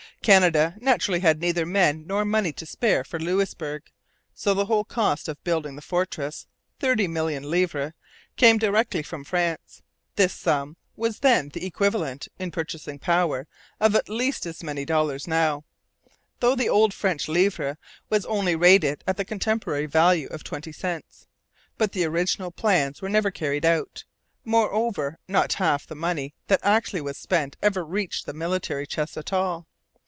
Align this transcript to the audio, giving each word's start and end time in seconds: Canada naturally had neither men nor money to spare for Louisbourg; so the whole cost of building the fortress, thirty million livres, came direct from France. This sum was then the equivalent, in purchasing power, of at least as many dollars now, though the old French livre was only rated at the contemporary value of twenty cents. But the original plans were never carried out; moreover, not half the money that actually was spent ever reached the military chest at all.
Canada 0.23 0.75
naturally 0.79 1.21
had 1.21 1.39
neither 1.41 1.65
men 1.65 2.05
nor 2.05 2.23
money 2.23 2.53
to 2.53 2.63
spare 2.63 3.03
for 3.03 3.19
Louisbourg; 3.19 3.91
so 4.35 4.53
the 4.53 4.65
whole 4.65 4.83
cost 4.83 5.27
of 5.27 5.43
building 5.43 5.75
the 5.75 5.81
fortress, 5.81 6.45
thirty 6.79 7.07
million 7.07 7.41
livres, 7.49 7.93
came 8.37 8.59
direct 8.59 9.03
from 9.03 9.23
France. 9.23 9.81
This 10.17 10.31
sum 10.31 10.77
was 10.95 11.21
then 11.21 11.49
the 11.49 11.65
equivalent, 11.65 12.27
in 12.37 12.51
purchasing 12.51 12.99
power, 12.99 13.47
of 13.79 13.95
at 13.95 14.09
least 14.09 14.45
as 14.45 14.61
many 14.61 14.85
dollars 14.85 15.27
now, 15.27 15.63
though 16.39 16.53
the 16.55 16.69
old 16.69 16.93
French 16.93 17.27
livre 17.27 17.79
was 18.11 18.23
only 18.27 18.55
rated 18.55 19.03
at 19.07 19.17
the 19.17 19.25
contemporary 19.25 19.87
value 19.87 20.27
of 20.27 20.43
twenty 20.43 20.71
cents. 20.71 21.25
But 21.79 21.93
the 21.93 22.05
original 22.05 22.51
plans 22.51 23.01
were 23.01 23.09
never 23.09 23.31
carried 23.31 23.65
out; 23.65 24.03
moreover, 24.45 25.17
not 25.27 25.53
half 25.53 25.87
the 25.87 25.95
money 25.95 26.35
that 26.45 26.59
actually 26.61 27.01
was 27.01 27.17
spent 27.17 27.57
ever 27.63 27.83
reached 27.83 28.27
the 28.27 28.33
military 28.33 28.85
chest 28.85 29.17
at 29.17 29.33
all. 29.33 29.65